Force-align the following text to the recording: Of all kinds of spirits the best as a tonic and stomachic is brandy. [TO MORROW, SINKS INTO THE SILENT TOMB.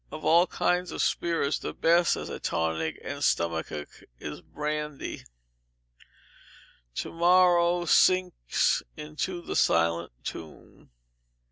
Of 0.11 0.25
all 0.25 0.47
kinds 0.47 0.91
of 0.91 0.99
spirits 1.03 1.59
the 1.59 1.75
best 1.75 2.15
as 2.15 2.27
a 2.27 2.39
tonic 2.39 2.99
and 3.03 3.23
stomachic 3.23 4.09
is 4.19 4.41
brandy. 4.41 5.25
[TO 6.95 7.11
MORROW, 7.13 7.85
SINKS 7.85 8.81
INTO 8.97 9.43
THE 9.43 9.55
SILENT 9.55 10.11
TOMB. 10.23 10.89